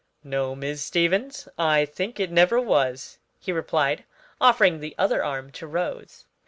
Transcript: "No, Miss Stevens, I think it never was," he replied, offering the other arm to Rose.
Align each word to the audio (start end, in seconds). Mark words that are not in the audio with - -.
"No, 0.23 0.55
Miss 0.55 0.81
Stevens, 0.81 1.47
I 1.59 1.85
think 1.85 2.19
it 2.19 2.31
never 2.31 2.59
was," 2.59 3.19
he 3.39 3.51
replied, 3.51 4.03
offering 4.41 4.79
the 4.79 4.95
other 4.97 5.23
arm 5.23 5.51
to 5.51 5.67
Rose. 5.67 6.25